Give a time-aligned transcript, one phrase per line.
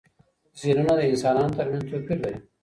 [0.59, 2.39] زهنونه د انسانانو ترمنځ توپیر لري.